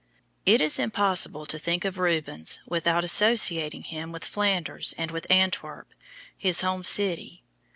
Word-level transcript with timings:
It 0.47 0.61
is 0.61 0.79
impossible 0.79 1.45
to 1.45 1.59
think 1.59 1.85
of 1.85 1.99
Rubens 1.99 2.59
without 2.65 3.03
associating 3.03 3.83
him 3.83 4.11
with 4.11 4.25
Flanders 4.25 4.95
and 4.97 5.11
with 5.11 5.29
Antwerp, 5.29 5.93
his 6.35 6.61
home 6.61 6.83
city. 6.83 7.43